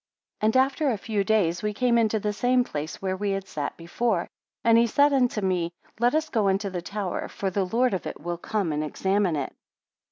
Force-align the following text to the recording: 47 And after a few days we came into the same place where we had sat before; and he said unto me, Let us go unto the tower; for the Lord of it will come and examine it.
47 0.39 0.45
And 0.47 0.65
after 0.65 0.89
a 0.89 0.97
few 0.97 1.23
days 1.23 1.61
we 1.61 1.75
came 1.75 1.95
into 1.95 2.19
the 2.19 2.33
same 2.33 2.63
place 2.63 3.03
where 3.03 3.15
we 3.15 3.29
had 3.33 3.47
sat 3.47 3.77
before; 3.77 4.27
and 4.63 4.75
he 4.75 4.87
said 4.87 5.13
unto 5.13 5.41
me, 5.41 5.71
Let 5.99 6.15
us 6.15 6.27
go 6.29 6.47
unto 6.47 6.71
the 6.71 6.81
tower; 6.81 7.27
for 7.27 7.51
the 7.51 7.65
Lord 7.67 7.93
of 7.93 8.07
it 8.07 8.19
will 8.19 8.39
come 8.39 8.71
and 8.71 8.83
examine 8.83 9.35
it. 9.35 9.53